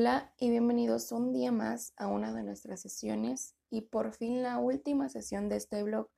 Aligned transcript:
Hola 0.00 0.32
y 0.38 0.48
bienvenidos 0.48 1.10
un 1.10 1.32
día 1.32 1.50
más 1.50 1.92
a 1.96 2.06
una 2.06 2.32
de 2.32 2.44
nuestras 2.44 2.80
sesiones 2.80 3.56
y 3.68 3.80
por 3.80 4.12
fin 4.12 4.44
la 4.44 4.58
última 4.58 5.08
sesión 5.08 5.48
de 5.48 5.56
este 5.56 5.82
blog. 5.82 6.08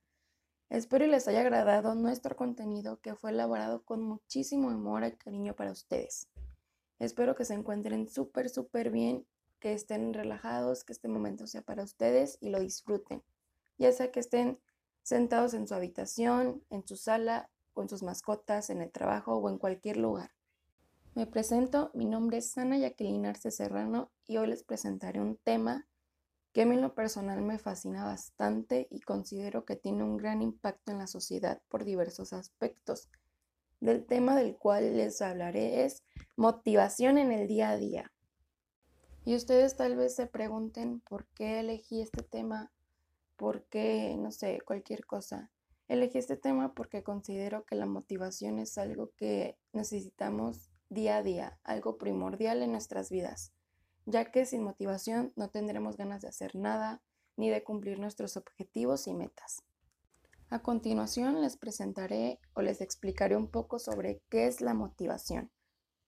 Espero 0.69 1.07
les 1.07 1.27
haya 1.27 1.41
agradado 1.41 1.95
nuestro 1.95 2.35
contenido 2.35 3.01
que 3.01 3.15
fue 3.15 3.31
elaborado 3.31 3.83
con 3.83 4.03
muchísimo 4.03 4.69
amor 4.69 5.03
y 5.03 5.13
cariño 5.13 5.55
para 5.55 5.71
ustedes. 5.71 6.27
Espero 6.99 7.33
que 7.33 7.43
se 7.43 7.55
encuentren 7.55 8.07
súper, 8.07 8.51
súper 8.51 8.91
bien, 8.91 9.25
que 9.59 9.73
estén 9.73 10.13
relajados, 10.13 10.83
que 10.83 10.93
este 10.93 11.07
momento 11.07 11.47
sea 11.47 11.63
para 11.63 11.81
ustedes 11.81 12.37
y 12.39 12.51
lo 12.51 12.59
disfruten. 12.59 13.23
Ya 13.79 13.91
sea 13.93 14.11
que 14.11 14.19
estén 14.19 14.59
sentados 15.01 15.55
en 15.55 15.67
su 15.67 15.73
habitación, 15.73 16.63
en 16.69 16.85
su 16.85 16.97
sala, 16.97 17.49
con 17.73 17.89
sus 17.89 18.03
mascotas, 18.03 18.69
en 18.69 18.83
el 18.83 18.91
trabajo 18.91 19.37
o 19.37 19.49
en 19.49 19.57
cualquier 19.57 19.97
lugar. 19.97 20.29
Me 21.13 21.27
presento, 21.27 21.91
mi 21.93 22.05
nombre 22.05 22.37
es 22.37 22.51
Sana 22.51 22.77
Jacqueline 22.77 23.25
Arce 23.25 23.51
Serrano 23.51 24.13
y 24.27 24.37
hoy 24.37 24.47
les 24.47 24.63
presentaré 24.63 25.19
un 25.19 25.35
tema 25.35 25.85
que 26.53 26.61
a 26.61 26.65
mí 26.65 26.75
en 26.75 26.81
lo 26.81 26.95
personal 26.95 27.41
me 27.41 27.59
fascina 27.59 28.05
bastante 28.05 28.87
y 28.89 29.01
considero 29.01 29.65
que 29.65 29.75
tiene 29.75 30.05
un 30.05 30.15
gran 30.15 30.41
impacto 30.41 30.89
en 30.89 30.99
la 30.99 31.07
sociedad 31.07 31.61
por 31.67 31.83
diversos 31.83 32.31
aspectos. 32.31 33.09
Del 33.81 34.05
tema 34.05 34.37
del 34.37 34.55
cual 34.55 34.95
les 34.95 35.21
hablaré 35.21 35.83
es 35.83 36.01
motivación 36.37 37.17
en 37.17 37.33
el 37.33 37.45
día 37.45 37.71
a 37.71 37.77
día. 37.77 38.13
Y 39.25 39.35
ustedes 39.35 39.75
tal 39.75 39.97
vez 39.97 40.15
se 40.15 40.27
pregunten 40.27 41.01
por 41.01 41.25
qué 41.35 41.59
elegí 41.59 41.99
este 41.99 42.23
tema, 42.23 42.71
por 43.35 43.65
qué, 43.65 44.15
no 44.17 44.31
sé, 44.31 44.61
cualquier 44.65 45.05
cosa. 45.05 45.51
Elegí 45.89 46.19
este 46.19 46.37
tema 46.37 46.73
porque 46.73 47.03
considero 47.03 47.65
que 47.65 47.75
la 47.75 47.85
motivación 47.85 48.59
es 48.59 48.77
algo 48.77 49.11
que 49.17 49.57
necesitamos 49.73 50.70
día 50.91 51.17
a 51.17 51.23
día, 51.23 51.57
algo 51.63 51.97
primordial 51.97 52.61
en 52.61 52.73
nuestras 52.73 53.09
vidas, 53.09 53.53
ya 54.05 54.29
que 54.31 54.45
sin 54.45 54.61
motivación 54.61 55.31
no 55.37 55.49
tendremos 55.49 55.95
ganas 55.95 56.21
de 56.21 56.27
hacer 56.27 56.53
nada 56.55 57.01
ni 57.37 57.49
de 57.49 57.63
cumplir 57.63 57.97
nuestros 57.97 58.35
objetivos 58.35 59.07
y 59.07 59.13
metas. 59.13 59.63
A 60.49 60.61
continuación 60.61 61.41
les 61.41 61.55
presentaré 61.55 62.41
o 62.53 62.61
les 62.61 62.81
explicaré 62.81 63.37
un 63.37 63.47
poco 63.47 63.79
sobre 63.79 64.21
qué 64.29 64.47
es 64.47 64.59
la 64.59 64.73
motivación. 64.73 65.49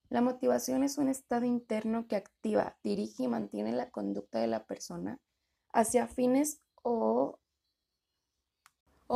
La 0.09 0.19
motivación 0.19 0.83
es 0.83 0.97
un 0.97 1.07
estado 1.07 1.45
interno 1.45 2.07
que 2.07 2.17
activa, 2.17 2.77
dirige 2.83 3.23
y 3.23 3.27
mantiene 3.29 3.71
la 3.71 3.89
conducta 3.89 4.39
de 4.39 4.47
la 4.47 4.65
persona 4.65 5.21
hacia 5.71 6.07
fines 6.07 6.59
o, 6.83 7.39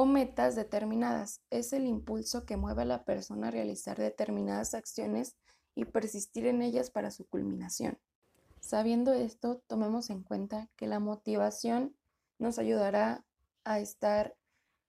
metas 0.06 0.56
determinadas. 0.56 1.42
Es 1.50 1.74
el 1.74 1.88
impulso 1.88 2.46
que 2.46 2.56
mueve 2.56 2.84
a 2.84 2.86
la 2.86 3.04
persona 3.04 3.50
a 3.50 3.52
realizar 3.52 3.98
determinadas 3.98 4.74
acciones 4.74 5.36
y 5.78 5.86
persistir 5.86 6.48
en 6.48 6.64
ellas 6.64 6.90
para 6.90 7.12
su 7.12 7.28
culminación. 7.28 8.00
Sabiendo 8.60 9.14
esto, 9.14 9.62
tomemos 9.68 10.10
en 10.10 10.24
cuenta 10.24 10.68
que 10.76 10.88
la 10.88 11.00
motivación 11.00 11.96
nos 12.40 12.58
ayudará 12.58 13.24
a 13.64 13.80
estar 13.80 14.36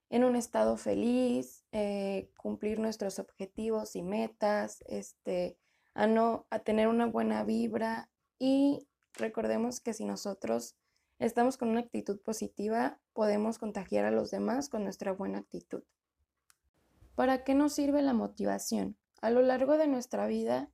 en 0.09 0.23
un 0.23 0.35
estado 0.35 0.77
feliz, 0.77 1.63
eh, 1.71 2.31
cumplir 2.37 2.79
nuestros 2.79 3.19
objetivos 3.19 3.95
y 3.95 4.01
metas, 4.01 4.83
este, 4.87 5.57
a, 5.93 6.07
no, 6.07 6.47
a 6.49 6.57
tener 6.57 6.87
una 6.87 7.05
buena 7.05 7.43
vibra 7.43 8.09
y 8.39 8.87
recordemos 9.13 9.79
que 9.79 9.93
si 9.93 10.05
nosotros 10.05 10.75
estamos 11.19 11.57
con 11.57 11.69
una 11.69 11.81
actitud 11.81 12.19
positiva, 12.19 12.99
podemos 13.13 13.59
contagiar 13.59 14.05
a 14.05 14.11
los 14.11 14.31
demás 14.31 14.69
con 14.69 14.83
nuestra 14.83 15.11
buena 15.11 15.37
actitud. 15.37 15.83
¿Para 17.13 17.43
qué 17.43 17.53
nos 17.53 17.73
sirve 17.73 18.01
la 18.01 18.13
motivación? 18.13 18.97
A 19.21 19.29
lo 19.29 19.43
largo 19.43 19.77
de 19.77 19.87
nuestra 19.87 20.25
vida 20.25 20.71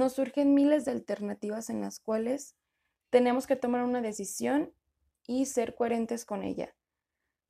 nos 0.00 0.14
surgen 0.14 0.54
miles 0.54 0.86
de 0.86 0.92
alternativas 0.92 1.68
en 1.68 1.82
las 1.82 2.00
cuales 2.00 2.56
tenemos 3.10 3.46
que 3.46 3.54
tomar 3.54 3.84
una 3.84 4.00
decisión 4.00 4.72
y 5.26 5.44
ser 5.44 5.74
coherentes 5.74 6.24
con 6.24 6.42
ella. 6.42 6.74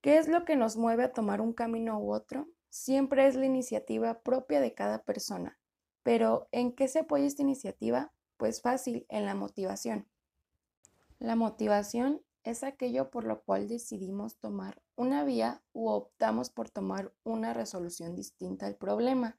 ¿Qué 0.00 0.18
es 0.18 0.26
lo 0.26 0.44
que 0.44 0.56
nos 0.56 0.76
mueve 0.76 1.04
a 1.04 1.12
tomar 1.12 1.40
un 1.40 1.52
camino 1.52 2.00
u 2.00 2.12
otro? 2.12 2.48
Siempre 2.68 3.28
es 3.28 3.36
la 3.36 3.46
iniciativa 3.46 4.22
propia 4.22 4.60
de 4.60 4.74
cada 4.74 5.04
persona. 5.04 5.60
Pero 6.02 6.48
¿en 6.50 6.72
qué 6.72 6.88
se 6.88 6.98
apoya 6.98 7.24
esta 7.24 7.42
iniciativa? 7.42 8.12
Pues 8.36 8.60
fácil, 8.60 9.06
en 9.08 9.26
la 9.26 9.36
motivación. 9.36 10.08
La 11.20 11.36
motivación 11.36 12.20
es 12.42 12.64
aquello 12.64 13.10
por 13.10 13.26
lo 13.26 13.42
cual 13.42 13.68
decidimos 13.68 14.38
tomar 14.38 14.82
una 14.96 15.22
vía 15.22 15.62
u 15.72 15.88
optamos 15.88 16.50
por 16.50 16.68
tomar 16.68 17.12
una 17.22 17.54
resolución 17.54 18.16
distinta 18.16 18.66
al 18.66 18.74
problema 18.74 19.38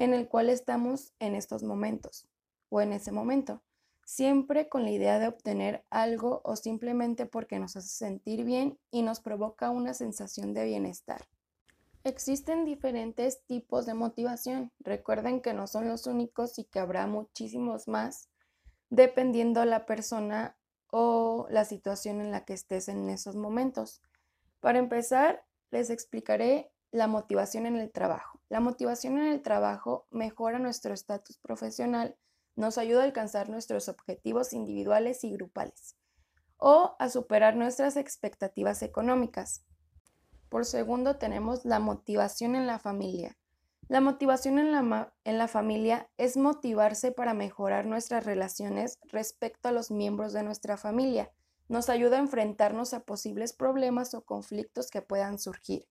en 0.00 0.14
el 0.14 0.28
cual 0.28 0.48
estamos 0.48 1.12
en 1.18 1.34
estos 1.34 1.62
momentos 1.62 2.26
o 2.70 2.80
en 2.80 2.94
ese 2.94 3.12
momento, 3.12 3.62
siempre 4.06 4.66
con 4.66 4.84
la 4.84 4.90
idea 4.90 5.18
de 5.18 5.28
obtener 5.28 5.84
algo 5.90 6.40
o 6.42 6.56
simplemente 6.56 7.26
porque 7.26 7.58
nos 7.58 7.76
hace 7.76 7.88
sentir 7.88 8.44
bien 8.44 8.78
y 8.90 9.02
nos 9.02 9.20
provoca 9.20 9.68
una 9.68 9.92
sensación 9.92 10.54
de 10.54 10.64
bienestar. 10.64 11.26
Existen 12.02 12.64
diferentes 12.64 13.44
tipos 13.44 13.84
de 13.84 13.92
motivación. 13.92 14.72
Recuerden 14.78 15.42
que 15.42 15.52
no 15.52 15.66
son 15.66 15.86
los 15.86 16.06
únicos 16.06 16.58
y 16.58 16.64
que 16.64 16.78
habrá 16.78 17.06
muchísimos 17.06 17.86
más 17.86 18.30
dependiendo 18.88 19.66
la 19.66 19.84
persona 19.84 20.56
o 20.90 21.46
la 21.50 21.66
situación 21.66 22.22
en 22.22 22.30
la 22.30 22.46
que 22.46 22.54
estés 22.54 22.88
en 22.88 23.10
esos 23.10 23.36
momentos. 23.36 24.00
Para 24.60 24.78
empezar, 24.78 25.44
les 25.70 25.90
explicaré 25.90 26.72
la 26.90 27.06
motivación 27.06 27.66
en 27.66 27.76
el 27.76 27.92
trabajo. 27.92 28.29
La 28.50 28.58
motivación 28.58 29.16
en 29.18 29.28
el 29.28 29.42
trabajo 29.42 30.08
mejora 30.10 30.58
nuestro 30.58 30.92
estatus 30.92 31.38
profesional, 31.38 32.16
nos 32.56 32.78
ayuda 32.78 33.02
a 33.02 33.04
alcanzar 33.04 33.48
nuestros 33.48 33.88
objetivos 33.88 34.52
individuales 34.52 35.22
y 35.22 35.30
grupales 35.30 35.96
o 36.56 36.96
a 36.98 37.08
superar 37.08 37.54
nuestras 37.54 37.96
expectativas 37.96 38.82
económicas. 38.82 39.64
Por 40.48 40.66
segundo, 40.66 41.16
tenemos 41.16 41.64
la 41.64 41.78
motivación 41.78 42.56
en 42.56 42.66
la 42.66 42.80
familia. 42.80 43.38
La 43.86 44.00
motivación 44.00 44.58
en 44.58 44.72
la, 44.72 45.14
en 45.22 45.38
la, 45.38 45.46
familia 45.46 46.10
es 46.16 46.36
motivarse 46.36 47.12
para 47.12 47.34
mejorar 47.34 47.86
nuestras 47.86 48.26
relaciones 48.26 48.98
respecto 49.04 49.68
a 49.68 49.72
los 49.72 49.92
miembros 49.92 50.32
de 50.32 50.42
nuestra 50.42 50.76
familia. 50.76 51.32
Nos 51.68 51.88
ayuda 51.88 52.16
a 52.16 52.20
enfrentarnos 52.20 52.94
a 52.94 53.04
posibles 53.04 53.52
problemas 53.52 54.12
o 54.14 54.24
conflictos 54.24 54.90
que 54.90 55.02
puedan 55.02 55.38
surgir 55.38 55.86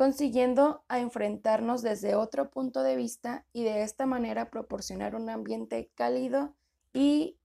consiguiendo 0.00 0.82
a 0.88 0.98
enfrentarnos 0.98 1.82
desde 1.82 2.14
otro 2.14 2.48
punto 2.48 2.82
de 2.82 2.96
vista 2.96 3.44
y 3.52 3.64
de 3.64 3.82
esta 3.82 4.06
manera 4.06 4.50
proporcionar 4.50 5.14
un 5.14 5.28
ambiente 5.28 5.90
cálido 5.94 6.56
y 6.94 7.36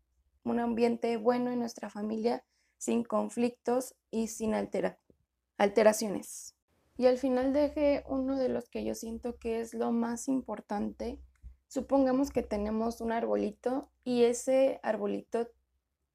un 0.45 0.61
ambiente 0.61 1.17
bueno 1.17 1.51
en 1.51 1.59
nuestra 1.59 1.89
familia 1.89 2.45
sin 2.77 3.03
conflictos 3.03 3.94
y 4.09 4.27
sin 4.27 4.53
alteraciones. 5.57 6.55
Y 6.95 7.07
al 7.07 7.17
final 7.17 7.51
deje 7.51 8.05
uno 8.07 8.38
de 8.38 8.47
los 8.47 8.69
que 8.69 8.85
yo 8.85 8.95
siento 8.95 9.38
que 9.38 9.59
es 9.59 9.73
lo 9.73 9.91
más 9.91 10.29
importante. 10.29 11.19
Supongamos 11.67 12.31
que 12.31 12.41
tenemos 12.41 13.01
un 13.01 13.11
arbolito 13.11 13.91
y 14.05 14.23
ese 14.23 14.79
arbolito 14.81 15.49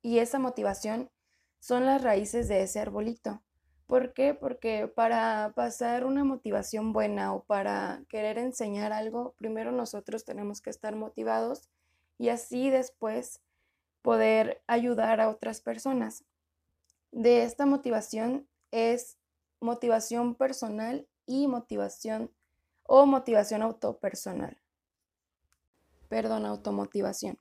y 0.01 0.21
esa 0.21 0.39
motivación 0.39 1.11
son 1.59 1.85
las 1.85 2.03
raíces 2.03 2.49
de 2.49 2.63
ese 2.63 2.81
arbolito. 2.81 3.43
¿Por 3.91 4.13
qué? 4.13 4.35
Porque 4.35 4.87
para 4.87 5.53
pasar 5.57 6.05
una 6.05 6.23
motivación 6.23 6.93
buena 6.93 7.35
o 7.35 7.43
para 7.43 8.05
querer 8.09 8.39
enseñar 8.39 8.93
algo, 8.93 9.35
primero 9.37 9.73
nosotros 9.73 10.25
tenemos 10.25 10.61
que 10.61 10.71
estar 10.71 10.95
motivados 10.95 11.69
y 12.17 12.29
así 12.29 12.71
después 12.71 13.41
poder 14.01 14.63
ayudar 14.69 15.21
a 15.21 15.29
otras 15.29 15.61
personas. 15.61 16.23
De 17.11 17.43
esta 17.43 17.67
motivación 17.67 18.47
es 18.71 19.19
motivación 19.59 20.37
personal 20.37 21.09
y 21.27 21.49
motivación 21.49 22.31
o 22.85 23.07
motivación 23.07 23.63
autopersonal. 23.63 24.57
Perdón, 26.09 26.47
automotivación. 26.47 27.41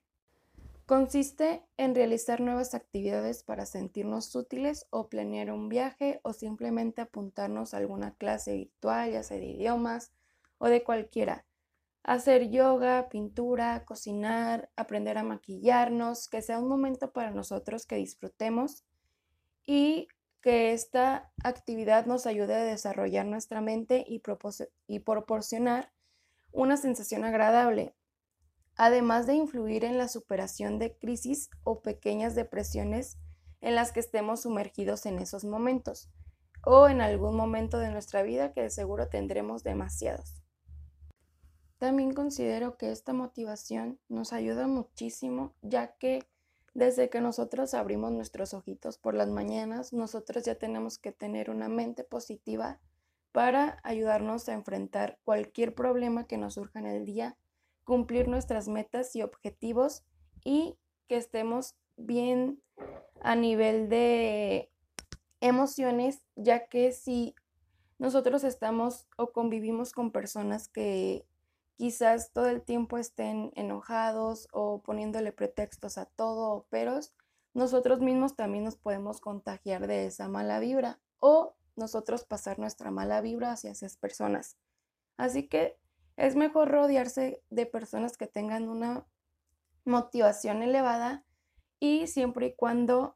Consiste 0.89 1.63
en 1.77 1.93
realizar 1.93 2.41
nuevas 2.41 2.73
actividades 2.73 3.43
para 3.43 3.67
sentirnos 3.67 4.33
útiles 4.33 4.87
o 4.89 5.07
planear 5.07 5.51
un 5.51 5.69
viaje 5.69 6.19
o 6.23 6.33
simplemente 6.33 7.03
apuntarnos 7.03 7.75
a 7.75 7.77
alguna 7.77 8.15
clase 8.15 8.55
virtual, 8.55 9.11
ya 9.11 9.21
sea 9.21 9.37
de 9.37 9.45
idiomas 9.45 10.11
o 10.57 10.67
de 10.67 10.83
cualquiera. 10.83 11.45
Hacer 12.01 12.49
yoga, 12.49 13.07
pintura, 13.07 13.85
cocinar, 13.85 14.71
aprender 14.75 15.19
a 15.19 15.23
maquillarnos, 15.23 16.27
que 16.27 16.41
sea 16.41 16.57
un 16.57 16.67
momento 16.67 17.13
para 17.13 17.29
nosotros 17.29 17.85
que 17.85 17.97
disfrutemos 17.97 18.83
y 19.67 20.07
que 20.41 20.73
esta 20.73 21.31
actividad 21.43 22.07
nos 22.07 22.25
ayude 22.25 22.55
a 22.55 22.63
desarrollar 22.63 23.27
nuestra 23.27 23.61
mente 23.61 24.03
y, 24.07 24.23
y 24.87 24.99
proporcionar 25.01 25.93
una 26.51 26.77
sensación 26.77 27.25
agradable, 27.25 27.93
además 28.79 29.27
de 29.27 29.33
influir 29.33 29.83
en 29.83 29.97
la 29.97 30.07
superación 30.07 30.79
de 30.79 30.95
crisis 30.95 31.49
o 31.65 31.81
pequeñas 31.81 32.33
depresiones 32.33 33.17
en 33.59 33.75
las 33.75 33.91
que 33.91 33.99
estemos 33.99 34.43
sumergidos 34.43 35.05
en 35.05 35.19
esos 35.19 35.43
momentos 35.43 36.09
o 36.65 36.87
en 36.87 37.01
algún 37.01 37.35
momento 37.35 37.77
de 37.77 37.91
nuestra 37.91 38.23
vida 38.23 38.53
que 38.53 38.61
de 38.61 38.69
seguro 38.69 39.09
tendremos 39.09 39.63
demasiados. 39.63 40.41
También 41.77 42.13
considero 42.13 42.77
que 42.77 42.93
esta 42.93 43.11
motivación 43.11 43.99
nos 44.07 44.31
ayuda 44.31 44.65
muchísimo 44.67 45.53
ya 45.61 45.95
que 45.97 46.25
Desde 46.75 47.09
que 47.09 47.19
nosotros 47.19 47.73
abrimos 47.73 48.11
nuestros 48.11 48.53
ojitos 48.53 48.97
por 48.97 49.15
las 49.15 49.27
mañanas, 49.27 49.91
nosotros 49.91 50.45
ya 50.45 50.55
tenemos 50.55 50.97
que 50.99 51.11
tener 51.11 51.49
una 51.49 51.67
mente 51.67 52.03
positiva 52.03 52.79
para 53.31 53.79
ayudarnos 53.83 54.47
a 54.47 54.53
enfrentar 54.53 55.17
cualquier 55.25 55.73
problema 55.73 56.27
que 56.27 56.37
nos 56.37 56.53
surja 56.53 56.79
en 56.79 56.85
el 56.85 57.05
día, 57.05 57.35
cumplir 57.89 58.27
nuestras 58.27 58.67
metas 58.67 59.15
y 59.15 59.23
objetivos 59.23 60.03
y 60.45 60.77
que 61.07 61.17
estemos 61.17 61.75
bien 61.97 62.61
a 63.19 63.35
nivel 63.35 63.89
de 63.89 64.69
emociones, 65.41 66.21
ya 66.35 66.67
que 66.67 66.91
si 66.91 67.33
nosotros 67.97 68.43
estamos 68.43 69.07
o 69.17 69.31
convivimos 69.31 69.91
con 69.91 70.11
personas 70.11 70.67
que 70.67 71.25
quizás 71.77 72.31
todo 72.31 72.45
el 72.45 72.61
tiempo 72.61 72.99
estén 72.99 73.51
enojados 73.55 74.47
o 74.51 74.83
poniéndole 74.83 75.31
pretextos 75.31 75.97
a 75.97 76.05
todo 76.05 76.51
o 76.51 76.63
peros, 76.65 77.15
nosotros 77.55 78.01
mismos 78.01 78.35
también 78.35 78.65
nos 78.65 78.77
podemos 78.77 79.19
contagiar 79.19 79.87
de 79.87 80.05
esa 80.05 80.27
mala 80.27 80.59
vibra 80.59 80.99
o 81.17 81.55
nosotros 81.75 82.23
pasar 82.23 82.59
nuestra 82.59 82.91
mala 82.91 83.19
vibra 83.21 83.51
hacia 83.51 83.71
esas 83.71 83.97
personas. 83.97 84.57
Así 85.17 85.47
que 85.47 85.79
es 86.19 86.35
mejor 86.35 86.69
rodearse 86.69 87.41
de 87.49 87.65
personas 87.65 88.17
que 88.17 88.27
tengan 88.27 88.67
una 88.67 89.05
motivación 89.85 90.61
elevada 90.61 91.23
y 91.79 92.07
siempre 92.07 92.47
y 92.47 92.55
cuando 92.55 93.15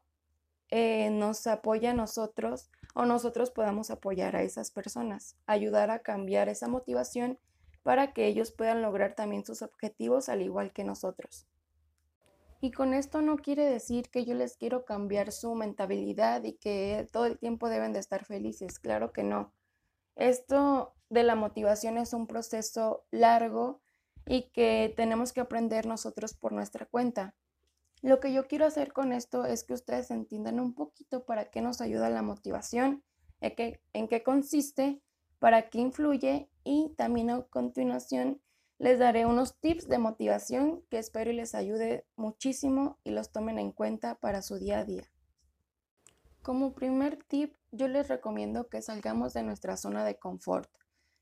eh, 0.70 1.10
nos 1.10 1.46
apoya 1.46 1.90
a 1.90 1.94
nosotros 1.94 2.70
o 2.94 3.04
nosotros 3.04 3.50
podamos 3.50 3.90
apoyar 3.90 4.36
a 4.36 4.42
esas 4.42 4.70
personas, 4.70 5.36
ayudar 5.46 5.90
a 5.90 5.98
cambiar 5.98 6.48
esa 6.48 6.66
motivación 6.66 7.38
para 7.82 8.14
que 8.14 8.26
ellos 8.26 8.52
puedan 8.52 8.80
lograr 8.80 9.14
también 9.14 9.44
sus 9.44 9.60
objetivos 9.60 10.30
al 10.30 10.40
igual 10.40 10.72
que 10.72 10.84
nosotros. 10.84 11.46
Y 12.62 12.70
con 12.70 12.94
esto 12.94 13.20
no 13.20 13.36
quiere 13.36 13.66
decir 13.66 14.08
que 14.08 14.24
yo 14.24 14.32
les 14.32 14.56
quiero 14.56 14.86
cambiar 14.86 15.30
su 15.30 15.54
mentalidad 15.54 16.42
y 16.44 16.54
que 16.54 17.06
todo 17.12 17.26
el 17.26 17.38
tiempo 17.38 17.68
deben 17.68 17.92
de 17.92 17.98
estar 17.98 18.24
felices, 18.24 18.78
claro 18.78 19.12
que 19.12 19.22
no. 19.22 19.52
Esto 20.16 20.93
de 21.10 21.22
la 21.22 21.34
motivación 21.34 21.98
es 21.98 22.12
un 22.12 22.26
proceso 22.26 23.04
largo 23.10 23.80
y 24.26 24.50
que 24.50 24.92
tenemos 24.96 25.32
que 25.32 25.40
aprender 25.40 25.86
nosotros 25.86 26.34
por 26.34 26.52
nuestra 26.52 26.86
cuenta. 26.86 27.34
Lo 28.02 28.20
que 28.20 28.32
yo 28.32 28.46
quiero 28.46 28.66
hacer 28.66 28.92
con 28.92 29.12
esto 29.12 29.44
es 29.44 29.64
que 29.64 29.74
ustedes 29.74 30.10
entiendan 30.10 30.60
un 30.60 30.74
poquito 30.74 31.24
para 31.24 31.50
qué 31.50 31.60
nos 31.62 31.80
ayuda 31.80 32.10
la 32.10 32.22
motivación, 32.22 33.02
en 33.40 33.54
qué, 33.54 33.82
en 33.92 34.08
qué 34.08 34.22
consiste 34.22 35.00
para 35.38 35.68
qué 35.68 35.78
influye 35.78 36.48
y 36.64 36.94
también 36.96 37.28
a 37.28 37.42
continuación 37.42 38.40
les 38.78 38.98
daré 38.98 39.26
unos 39.26 39.60
tips 39.60 39.88
de 39.88 39.98
motivación 39.98 40.82
que 40.90 40.98
espero 40.98 41.30
y 41.30 41.34
les 41.34 41.54
ayude 41.54 42.06
muchísimo 42.16 42.98
y 43.04 43.10
los 43.10 43.30
tomen 43.30 43.58
en 43.58 43.70
cuenta 43.70 44.16
para 44.16 44.42
su 44.42 44.56
día 44.56 44.78
a 44.78 44.84
día. 44.84 45.10
Como 46.42 46.74
primer 46.74 47.22
tip, 47.24 47.54
yo 47.72 47.88
les 47.88 48.08
recomiendo 48.08 48.68
que 48.68 48.82
salgamos 48.82 49.32
de 49.32 49.42
nuestra 49.42 49.76
zona 49.76 50.04
de 50.04 50.18
confort. 50.18 50.70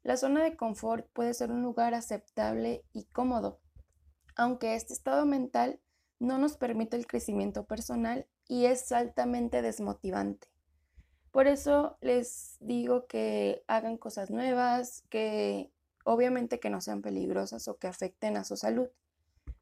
La 0.02 0.16
zona 0.16 0.43
de 0.43 0.56
confort 0.56 1.06
puede 1.12 1.32
ser 1.32 1.52
un 1.52 1.62
lugar 1.62 1.94
aceptable 1.94 2.84
y 2.93 3.04
cómodo, 3.04 3.60
aunque 4.34 4.75
este 4.75 4.93
estado 4.93 5.26
mental 5.26 5.81
no 6.19 6.38
nos 6.38 6.56
permite 6.56 6.96
el 6.96 7.06
crecimiento 7.06 7.66
personal 7.66 8.26
y 8.49 8.66
es 8.66 8.90
altamente 8.93 9.62
desmotivante. 9.62 10.49
Por 11.31 11.46
eso 11.46 11.96
les 12.00 12.56
digo 12.60 13.06
que 13.06 13.64
hagan 13.66 13.96
cosas 13.96 14.31
nuevas, 14.31 15.04
que 15.08 15.72
obviamente 16.04 16.60
que 16.60 16.69
no 16.69 16.81
sean 16.81 17.00
peligrosas 17.00 17.69
o 17.69 17.78
que 17.78 17.87
afecten 17.87 18.37
a 18.37 18.44
su 18.44 18.56
salud, 18.56 18.88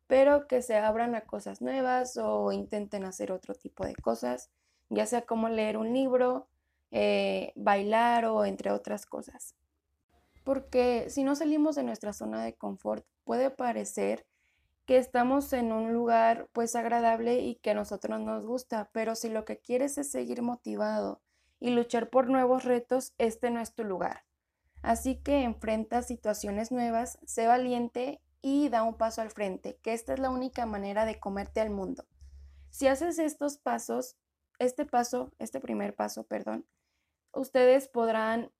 pero 0.06 0.48
que 0.48 0.62
se 0.62 0.76
abran 0.76 1.14
a 1.14 1.20
cosas 1.20 1.60
nuevas 1.60 2.16
o 2.16 2.50
intenten 2.50 3.04
hacer 3.04 3.30
otro 3.30 3.54
tipo 3.54 3.84
de 3.84 3.94
cosas, 3.94 4.50
ya 4.88 5.06
sea 5.06 5.22
como 5.22 5.48
leer 5.48 5.76
un 5.76 5.92
libro, 5.92 6.48
eh, 6.90 7.52
bailar 7.54 8.24
o 8.24 8.44
entre 8.44 8.72
otras 8.72 9.06
cosas. 9.06 9.54
Porque 10.44 11.06
si 11.10 11.24
no 11.24 11.36
salimos 11.36 11.76
de 11.76 11.82
nuestra 11.82 12.12
zona 12.12 12.44
de 12.44 12.54
confort, 12.54 13.06
puede 13.24 13.50
parecer 13.50 14.26
que 14.86 14.96
estamos 14.96 15.52
en 15.52 15.72
un 15.72 15.92
lugar 15.92 16.48
pues 16.52 16.74
agradable 16.74 17.40
y 17.40 17.56
que 17.56 17.70
a 17.70 17.74
nosotros 17.74 18.20
nos 18.20 18.46
gusta, 18.46 18.90
pero 18.92 19.14
si 19.14 19.28
lo 19.28 19.44
que 19.44 19.58
quieres 19.58 19.98
es 19.98 20.10
seguir 20.10 20.42
motivado, 20.42 21.20
y 21.60 21.70
luchar 21.70 22.08
por 22.08 22.28
nuevos 22.28 22.64
retos, 22.64 23.12
este 23.18 23.50
no 23.50 23.60
es 23.60 23.74
tu 23.74 23.84
lugar. 23.84 24.24
Así 24.82 25.16
que 25.16 25.42
enfrenta 25.42 26.02
situaciones 26.02 26.72
nuevas, 26.72 27.18
sé 27.24 27.46
valiente 27.46 28.22
y 28.40 28.70
da 28.70 28.82
un 28.82 28.94
paso 28.94 29.20
al 29.20 29.30
frente, 29.30 29.78
que 29.82 29.92
esta 29.92 30.14
es 30.14 30.18
la 30.18 30.30
única 30.30 30.64
manera 30.64 31.04
de 31.04 31.20
comerte 31.20 31.60
al 31.60 31.70
mundo. 31.70 32.06
Si 32.70 32.86
haces 32.86 33.18
estos 33.18 33.58
pasos, 33.58 34.16
este 34.58 34.86
paso, 34.86 35.32
este 35.38 35.60
primer 35.60 35.94
paso, 35.94 36.24
perdón, 36.24 36.66
ustedes 37.32 37.88
podrán 37.88 38.50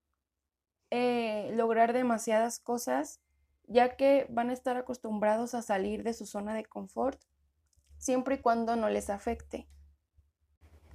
eh, 0.91 1.51
lograr 1.55 1.93
demasiadas 1.93 2.59
cosas, 2.59 3.21
ya 3.67 3.97
que 3.97 4.27
van 4.29 4.51
a 4.51 4.53
estar 4.53 4.77
acostumbrados 4.77 5.55
a 5.55 5.63
salir 5.63 6.03
de 6.03 6.15
su 6.15 6.27
zona 6.27 6.55
de 6.55 6.65
confort, 6.65 7.23
siempre 7.99 8.37
y 8.37 8.39
cuando 8.39 8.75
no 8.75 8.89
les 8.89 9.09
afecte. 9.11 9.69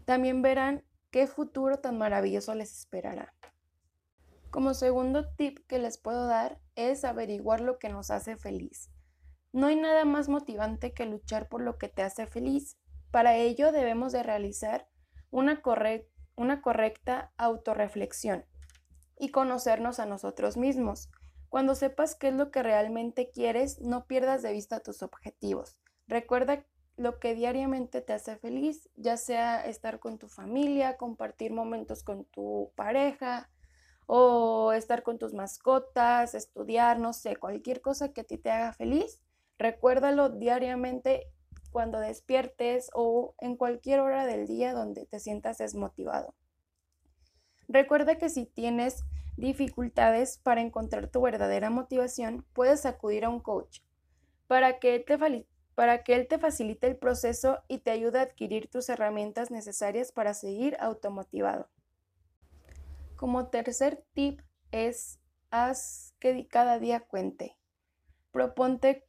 También 0.04 0.42
verán 0.42 0.84
qué 1.12 1.28
futuro 1.28 1.80
tan 1.80 1.98
maravilloso 1.98 2.54
les 2.56 2.78
esperará. 2.78 3.34
Como 4.52 4.74
segundo 4.74 5.30
tip 5.36 5.60
que 5.68 5.80
les 5.80 5.98
puedo 5.98 6.28
dar 6.28 6.60
es 6.76 7.06
averiguar 7.06 7.62
lo 7.62 7.80
que 7.80 7.90
nos 7.90 8.12
hace 8.12 8.36
feliz. 8.36 8.90
No 9.54 9.68
hay 9.68 9.78
nada 9.78 10.04
más 10.04 10.28
motivante 10.28 10.94
que 10.94 11.06
luchar 11.06 11.48
por 11.48 11.62
lo 11.62 11.78
que 11.78 11.88
te 11.88 12.04
hace 12.04 12.28
feliz. 12.28 12.78
Para 13.12 13.36
ello 13.36 13.72
debemos 13.72 14.12
de 14.12 14.24
realizar 14.24 14.90
una, 15.32 15.62
una 16.36 16.62
correcta 16.62 17.32
autorreflexión 17.38 18.46
y 19.20 19.30
conocernos 19.30 20.00
a 20.00 20.06
nosotros 20.06 20.58
mismos. 20.58 21.10
Cuando 21.50 21.76
sepas 21.76 22.16
qué 22.16 22.30
es 22.30 22.34
lo 22.34 22.52
que 22.52 22.64
realmente 22.64 23.30
quieres, 23.30 23.80
no 23.82 24.06
pierdas 24.08 24.42
de 24.42 24.52
vista 24.52 24.82
tus 24.82 25.04
objetivos. 25.04 25.78
Recuerda 26.08 26.66
lo 26.98 27.20
que 27.20 27.36
diariamente 27.36 28.02
te 28.02 28.14
hace 28.14 28.38
feliz, 28.38 28.90
ya 28.96 29.18
sea 29.18 29.66
estar 29.66 30.00
con 30.00 30.18
tu 30.18 30.28
familia, 30.28 30.98
compartir 30.98 31.52
momentos 31.52 32.04
con 32.04 32.26
tu 32.26 32.72
pareja 32.76 33.50
o 34.08 34.72
estar 34.72 35.04
con 35.04 35.18
tus 35.18 35.34
mascotas, 35.34 36.36
estudiar, 36.36 37.00
no 37.00 37.12
sé, 37.12 37.36
cualquier 37.36 37.82
cosa 37.82 38.14
que 38.14 38.22
a 38.22 38.24
ti 38.24 38.38
te 38.38 38.52
haga 38.52 38.74
feliz, 38.74 39.22
recuérdalo 39.58 40.30
diariamente 40.30 41.28
cuando 41.72 42.00
despiertes 42.00 42.90
o 42.94 43.36
en 43.40 43.58
cualquier 43.58 44.00
hora 44.00 44.26
del 44.26 44.48
día 44.48 44.74
donde 44.74 45.06
te 45.06 45.20
sientas 45.20 45.58
desmotivado. 45.58 46.34
Recuerda 47.68 48.18
que 48.18 48.30
si 48.30 48.46
tienes 48.46 49.04
dificultades 49.38 50.38
para 50.38 50.62
encontrar 50.62 51.08
tu 51.08 51.22
verdadera 51.22 51.70
motivación, 51.70 52.46
puedes 52.54 52.86
acudir 52.86 53.26
a 53.26 53.30
un 53.30 53.40
coach 53.40 53.80
para 54.48 54.80
que 54.80 55.00
te, 55.00 55.18
para 55.76 56.04
que 56.04 56.16
Él 56.16 56.28
te 56.28 56.38
facilite 56.38 56.88
el 56.88 56.98
proceso 56.98 57.60
y 57.68 57.80
te 57.80 57.92
ayude 57.92 58.20
a 58.20 58.24
adquirir 58.24 58.70
tus 58.70 58.90
herramientas 58.90 59.52
necesarias 59.52 60.12
para 60.12 60.34
seguir 60.34 60.78
automotivado. 60.80 61.70
Como 63.16 63.48
tercer 63.48 64.04
tip 64.14 64.42
es 64.72 65.20
haz 65.52 66.14
que 66.20 66.48
cada 66.48 66.80
día 66.80 67.02
cuente. 67.02 67.58
Proponte 68.32 69.08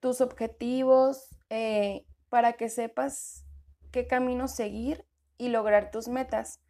tus 0.00 0.20
objetivos 0.20 1.28
eh, 1.48 2.04
para 2.28 2.54
que 2.54 2.68
sepas 2.68 3.46
qué 3.92 4.06
camino 4.06 4.48
seguir 4.48 5.06
y 5.38 5.48
lograr 5.48 5.90
tus 5.90 6.08
metas. 6.08 6.60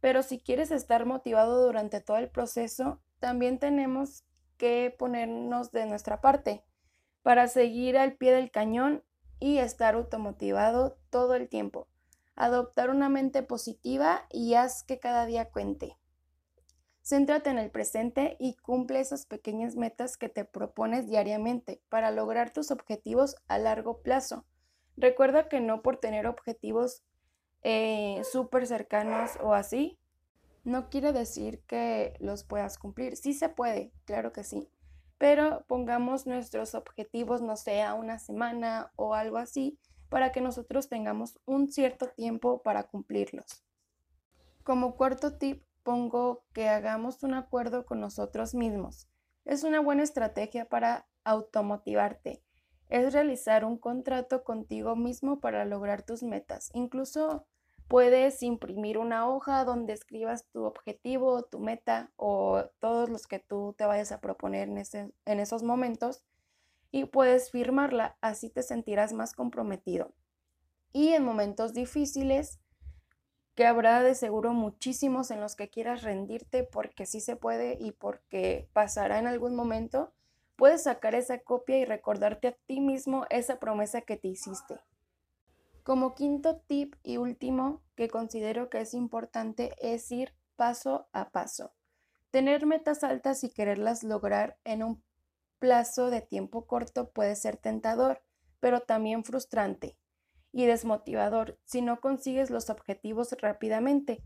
Pero 0.00 0.22
si 0.22 0.40
quieres 0.40 0.70
estar 0.70 1.04
motivado 1.06 1.64
durante 1.64 2.00
todo 2.00 2.16
el 2.16 2.30
proceso, 2.30 3.00
también 3.18 3.58
tenemos 3.58 4.24
que 4.56 4.94
ponernos 4.98 5.72
de 5.72 5.86
nuestra 5.86 6.20
parte 6.20 6.64
para 7.22 7.48
seguir 7.48 7.98
al 7.98 8.14
pie 8.14 8.32
del 8.32 8.50
cañón 8.50 9.04
y 9.38 9.58
estar 9.58 9.94
automotivado 9.94 10.98
todo 11.10 11.34
el 11.34 11.48
tiempo. 11.48 11.88
Adoptar 12.34 12.90
una 12.90 13.08
mente 13.08 13.42
positiva 13.42 14.26
y 14.30 14.54
haz 14.54 14.82
que 14.82 14.98
cada 14.98 15.26
día 15.26 15.50
cuente. 15.50 15.96
Céntrate 17.02 17.50
en 17.50 17.58
el 17.58 17.70
presente 17.70 18.36
y 18.38 18.54
cumple 18.56 19.00
esas 19.00 19.26
pequeñas 19.26 19.74
metas 19.74 20.16
que 20.16 20.28
te 20.28 20.44
propones 20.44 21.08
diariamente 21.08 21.82
para 21.88 22.10
lograr 22.10 22.52
tus 22.52 22.70
objetivos 22.70 23.36
a 23.48 23.58
largo 23.58 24.02
plazo. 24.02 24.46
Recuerda 24.96 25.48
que 25.48 25.60
no 25.60 25.82
por 25.82 25.96
tener 25.96 26.26
objetivos 26.26 27.02
eh, 27.62 28.22
súper 28.30 28.66
cercanos 28.66 29.32
o 29.42 29.54
así, 29.54 29.98
no 30.64 30.90
quiere 30.90 31.12
decir 31.12 31.62
que 31.66 32.14
los 32.20 32.44
puedas 32.44 32.78
cumplir. 32.78 33.16
Sí 33.16 33.32
se 33.32 33.48
puede, 33.48 33.92
claro 34.04 34.32
que 34.32 34.44
sí, 34.44 34.68
pero 35.18 35.64
pongamos 35.66 36.26
nuestros 36.26 36.74
objetivos, 36.74 37.42
no 37.42 37.56
sé, 37.56 37.82
a 37.82 37.94
una 37.94 38.18
semana 38.18 38.92
o 38.96 39.14
algo 39.14 39.36
así, 39.36 39.78
para 40.08 40.32
que 40.32 40.40
nosotros 40.40 40.88
tengamos 40.88 41.38
un 41.46 41.70
cierto 41.70 42.08
tiempo 42.08 42.62
para 42.62 42.84
cumplirlos. 42.84 43.64
Como 44.64 44.96
cuarto 44.96 45.38
tip, 45.38 45.62
pongo 45.82 46.44
que 46.52 46.68
hagamos 46.68 47.22
un 47.22 47.34
acuerdo 47.34 47.86
con 47.86 48.00
nosotros 48.00 48.54
mismos. 48.54 49.08
Es 49.44 49.64
una 49.64 49.80
buena 49.80 50.02
estrategia 50.02 50.68
para 50.68 51.06
automotivarte. 51.24 52.42
Es 52.90 53.12
realizar 53.12 53.64
un 53.64 53.78
contrato 53.78 54.44
contigo 54.44 54.96
mismo 54.96 55.40
para 55.40 55.64
lograr 55.64 56.02
tus 56.02 56.22
metas. 56.22 56.70
Incluso 56.74 57.46
puedes 57.90 58.42
imprimir 58.42 58.98
una 58.98 59.28
hoja 59.28 59.64
donde 59.64 59.92
escribas 59.92 60.48
tu 60.50 60.64
objetivo, 60.64 61.44
tu 61.44 61.60
meta 61.60 62.12
o 62.16 62.64
todos 62.80 63.08
los 63.08 63.26
que 63.26 63.38
tú 63.38 63.74
te 63.78 63.86
vayas 63.86 64.12
a 64.12 64.20
proponer 64.20 64.68
en, 64.68 65.40
esos 65.40 65.62
momentos 65.62 66.24
y 66.90 67.04
puedes 67.04 67.50
firmarla, 67.50 68.16
así 68.20 68.50
te 68.50 68.62
sentirás 68.62 69.12
más 69.12 69.32
comprometido. 69.32 70.12
Y 70.92 71.08
en 71.10 71.24
momentos 71.24 71.72
difíciles, 71.72 72.60
que 73.54 73.66
habrá 73.66 74.02
de 74.02 74.14
seguro 74.14 74.52
muchísimos 74.52 75.30
en 75.30 75.40
los 75.40 75.54
que 75.54 75.68
quieras 75.68 76.02
rendirte 76.02 76.64
porque 76.64 77.06
sí 77.06 77.20
se 77.20 77.36
puede 77.36 77.76
y 77.80 77.92
porque 77.92 78.68
pasará 78.72 79.18
en 79.18 79.26
algún 79.26 79.54
momento, 79.54 80.12
puedes 80.60 80.82
sacar 80.82 81.14
esa 81.14 81.38
copia 81.38 81.78
y 81.78 81.86
recordarte 81.86 82.48
a 82.48 82.56
ti 82.66 82.80
mismo 82.80 83.24
esa 83.30 83.58
promesa 83.58 84.02
que 84.02 84.18
te 84.18 84.28
hiciste. 84.28 84.78
Como 85.82 86.14
quinto 86.14 86.58
tip 86.66 86.96
y 87.02 87.16
último 87.16 87.80
que 87.96 88.10
considero 88.10 88.68
que 88.68 88.82
es 88.82 88.92
importante 88.92 89.74
es 89.80 90.12
ir 90.12 90.34
paso 90.56 91.08
a 91.12 91.30
paso. 91.30 91.72
Tener 92.30 92.66
metas 92.66 93.04
altas 93.04 93.42
y 93.42 93.48
quererlas 93.48 94.04
lograr 94.04 94.58
en 94.64 94.82
un 94.82 95.02
plazo 95.60 96.10
de 96.10 96.20
tiempo 96.20 96.66
corto 96.66 97.08
puede 97.08 97.36
ser 97.36 97.56
tentador, 97.56 98.22
pero 98.60 98.80
también 98.80 99.24
frustrante 99.24 99.96
y 100.52 100.66
desmotivador 100.66 101.58
si 101.64 101.80
no 101.80 102.02
consigues 102.02 102.50
los 102.50 102.68
objetivos 102.68 103.34
rápidamente. 103.40 104.22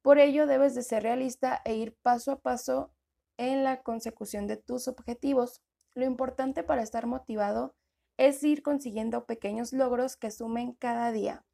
Por 0.00 0.20
ello 0.20 0.46
debes 0.46 0.76
de 0.76 0.84
ser 0.84 1.02
realista 1.02 1.60
e 1.64 1.74
ir 1.74 1.96
paso 2.02 2.30
a 2.30 2.38
paso 2.38 2.92
en 3.36 3.64
la 3.64 3.82
consecución 3.82 4.46
de 4.46 4.58
tus 4.58 4.86
objetivos. 4.86 5.60
Lo 5.94 6.04
importante 6.04 6.62
para 6.62 6.82
estar 6.82 7.06
motivado 7.06 7.74
es 8.16 8.42
ir 8.42 8.62
consiguiendo 8.62 9.24
pequeños 9.24 9.72
logros 9.72 10.16
que 10.16 10.30
sumen 10.30 10.72
cada 10.72 11.12
día. 11.12 11.44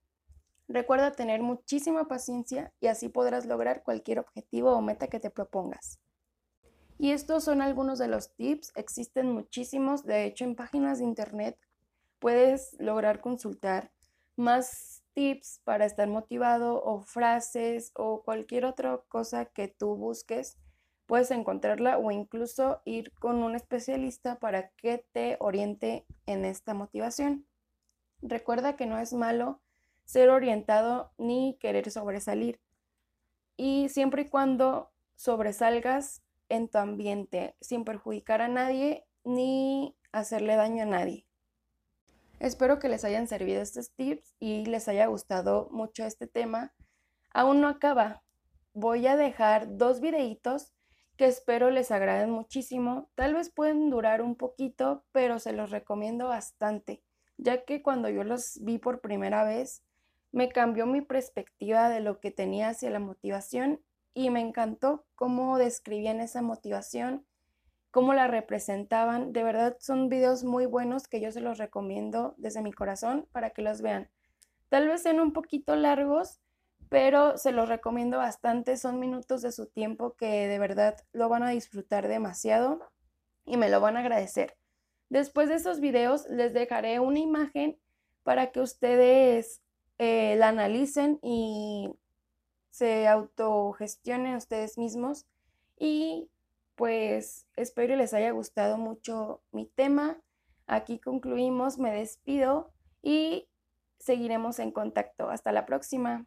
Recuerda 0.68 1.12
tener 1.12 1.42
muchísima 1.42 2.08
paciencia 2.08 2.72
y 2.80 2.88
así 2.88 3.08
podrás 3.08 3.46
lograr 3.46 3.82
cualquier 3.82 4.18
objetivo 4.18 4.72
o 4.72 4.82
meta 4.82 5.08
que 5.08 5.18
te 5.18 5.30
propongas. 5.30 5.98
Y 6.98 7.12
estos 7.12 7.44
son 7.44 7.62
algunos 7.62 7.98
de 7.98 8.08
los 8.08 8.34
tips, 8.34 8.72
existen 8.74 9.30
muchísimos, 9.32 10.04
de 10.04 10.24
hecho 10.24 10.44
en 10.44 10.56
páginas 10.56 10.98
de 10.98 11.04
internet 11.04 11.58
puedes 12.18 12.76
lograr 12.80 13.20
consultar 13.20 13.92
más 14.36 15.02
tips 15.14 15.60
para 15.64 15.86
estar 15.86 16.08
motivado 16.08 16.82
o 16.82 17.00
frases 17.00 17.92
o 17.94 18.22
cualquier 18.22 18.64
otra 18.64 19.00
cosa 19.08 19.46
que 19.46 19.68
tú 19.68 19.96
busques, 19.96 20.58
puedes 21.08 21.30
encontrarla 21.30 21.96
o 21.96 22.10
incluso 22.10 22.82
ir 22.84 23.12
con 23.14 23.42
un 23.42 23.56
especialista 23.56 24.38
para 24.38 24.68
que 24.72 25.06
te 25.10 25.38
oriente 25.40 26.06
en 26.26 26.44
esta 26.44 26.74
motivación. 26.74 27.46
Recuerda 28.20 28.76
que 28.76 28.84
no 28.84 28.98
es 28.98 29.14
malo 29.14 29.62
ser 30.04 30.28
orientado 30.28 31.10
ni 31.16 31.56
querer 31.60 31.90
sobresalir. 31.90 32.60
Y 33.56 33.88
siempre 33.88 34.22
y 34.22 34.28
cuando 34.28 34.90
sobresalgas 35.16 36.22
en 36.50 36.68
tu 36.68 36.76
ambiente 36.76 37.56
sin 37.60 37.84
perjudicar 37.84 38.42
a 38.42 38.48
nadie 38.48 39.06
ni 39.24 39.96
hacerle 40.12 40.56
daño 40.56 40.82
a 40.82 40.86
nadie. 40.86 41.26
Espero 42.38 42.78
que 42.78 42.90
les 42.90 43.04
hayan 43.04 43.26
servido 43.28 43.62
estos 43.62 43.92
tips 43.92 44.36
y 44.38 44.66
les 44.66 44.88
haya 44.88 45.06
gustado 45.06 45.68
mucho 45.70 46.04
este 46.04 46.26
tema. 46.26 46.74
Aún 47.30 47.62
no 47.62 47.68
acaba. 47.68 48.22
Voy 48.74 49.06
a 49.06 49.16
dejar 49.16 49.78
dos 49.78 50.00
videitos 50.00 50.74
que 51.18 51.26
espero 51.26 51.70
les 51.70 51.90
agraden 51.90 52.30
muchísimo. 52.30 53.10
Tal 53.16 53.34
vez 53.34 53.50
pueden 53.50 53.90
durar 53.90 54.22
un 54.22 54.36
poquito, 54.36 55.04
pero 55.12 55.40
se 55.40 55.52
los 55.52 55.70
recomiendo 55.70 56.28
bastante, 56.28 57.02
ya 57.36 57.64
que 57.64 57.82
cuando 57.82 58.08
yo 58.08 58.22
los 58.22 58.60
vi 58.62 58.78
por 58.78 59.00
primera 59.00 59.42
vez, 59.42 59.82
me 60.30 60.48
cambió 60.48 60.86
mi 60.86 61.00
perspectiva 61.00 61.88
de 61.88 62.00
lo 62.00 62.20
que 62.20 62.30
tenía 62.30 62.68
hacia 62.68 62.90
la 62.90 63.00
motivación 63.00 63.80
y 64.14 64.30
me 64.30 64.40
encantó 64.40 65.06
cómo 65.16 65.58
describían 65.58 66.20
esa 66.20 66.40
motivación, 66.40 67.26
cómo 67.90 68.14
la 68.14 68.28
representaban. 68.28 69.32
De 69.32 69.42
verdad 69.42 69.76
son 69.80 70.08
videos 70.08 70.44
muy 70.44 70.66
buenos 70.66 71.08
que 71.08 71.20
yo 71.20 71.32
se 71.32 71.40
los 71.40 71.58
recomiendo 71.58 72.34
desde 72.36 72.62
mi 72.62 72.72
corazón 72.72 73.26
para 73.32 73.50
que 73.50 73.62
los 73.62 73.82
vean. 73.82 74.08
Tal 74.68 74.86
vez 74.86 75.02
sean 75.02 75.18
un 75.18 75.32
poquito 75.32 75.74
largos, 75.74 76.40
pero 76.88 77.36
se 77.36 77.52
los 77.52 77.68
recomiendo 77.68 78.18
bastante. 78.18 78.76
Son 78.76 78.98
minutos 78.98 79.42
de 79.42 79.52
su 79.52 79.66
tiempo 79.66 80.14
que 80.14 80.48
de 80.48 80.58
verdad 80.58 80.96
lo 81.12 81.28
van 81.28 81.42
a 81.42 81.50
disfrutar 81.50 82.08
demasiado 82.08 82.80
y 83.44 83.56
me 83.56 83.68
lo 83.68 83.80
van 83.80 83.96
a 83.96 84.00
agradecer. 84.00 84.56
Después 85.08 85.48
de 85.48 85.56
esos 85.56 85.80
videos 85.80 86.26
les 86.28 86.52
dejaré 86.52 87.00
una 87.00 87.18
imagen 87.18 87.78
para 88.22 88.50
que 88.52 88.60
ustedes 88.60 89.62
eh, 89.98 90.36
la 90.36 90.48
analicen 90.48 91.18
y 91.22 91.90
se 92.70 93.08
autogestionen 93.08 94.36
ustedes 94.36 94.78
mismos 94.78 95.26
y 95.78 96.30
pues 96.74 97.46
espero 97.56 97.96
les 97.96 98.14
haya 98.14 98.30
gustado 98.30 98.78
mucho 98.78 99.42
mi 99.50 99.66
tema. 99.66 100.20
Aquí 100.66 101.00
concluimos, 101.00 101.78
me 101.78 101.90
despido 101.90 102.70
y 103.02 103.48
seguiremos 103.98 104.58
en 104.58 104.70
contacto. 104.70 105.30
Hasta 105.30 105.50
la 105.50 105.66
próxima. 105.66 106.26